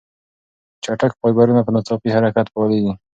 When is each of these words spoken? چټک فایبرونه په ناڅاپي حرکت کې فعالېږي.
چټک 0.83 1.11
فایبرونه 1.19 1.61
په 1.63 1.71
ناڅاپي 1.75 2.09
حرکت 2.15 2.45
کې 2.49 2.53
فعالېږي. 2.55 2.93